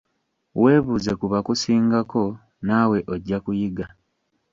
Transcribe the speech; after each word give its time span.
Weebuuze 0.61 1.11
ku 1.19 1.25
bakusingako 1.33 2.23
naawe 2.65 2.97
ojja 3.13 3.37
kuyiga. 3.43 3.85